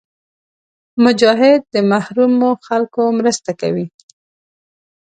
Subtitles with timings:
[1.03, 3.85] مجاهد د محرومو خلکو مرسته کوي.